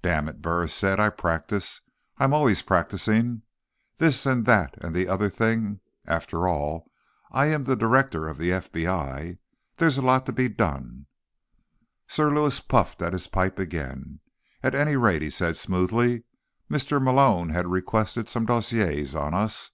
[0.00, 1.80] "Damn it," Burris said, "I practice.
[2.16, 3.42] I'm always practicing.
[3.96, 6.88] This and that and the other thing—after all,
[7.32, 9.38] I am the director of the FBI.
[9.78, 11.06] There's a lot to be done."
[12.06, 14.20] Sir Lewis puffed at his pipe again.
[14.62, 16.22] "At any rate," he said smoothly,
[16.70, 17.02] "Mr.
[17.02, 19.72] Malone had requested some dossiers on us.